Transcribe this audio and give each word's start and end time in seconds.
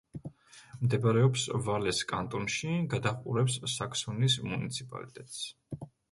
მდებარეობს 0.83 1.41
ვალეს 1.65 1.99
კანტონში; 2.11 2.71
გადაჰყურებს 2.93 3.57
საქსონის 3.73 4.39
მუნიციპალიტეტს. 4.47 5.37